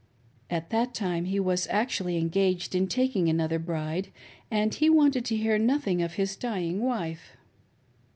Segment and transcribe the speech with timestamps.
[0.49, 4.11] At that time he was actually engaged in taking another bride;
[4.49, 7.37] and he wanted to hear nothing of his dying wife.